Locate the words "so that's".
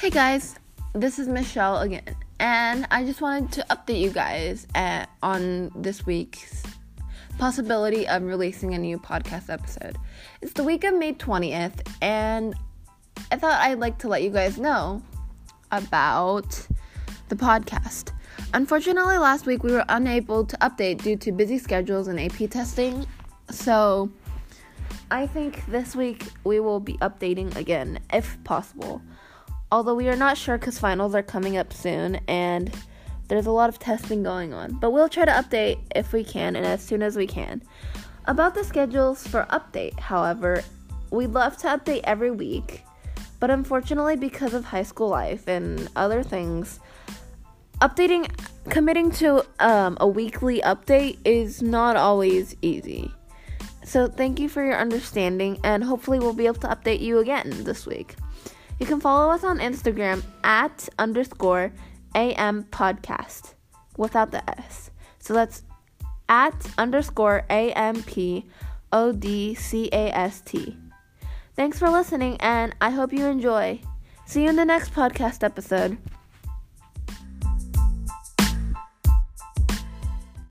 65.18-65.62